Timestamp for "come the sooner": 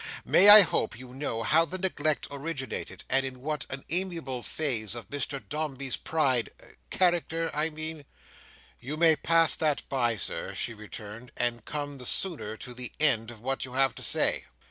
11.65-12.57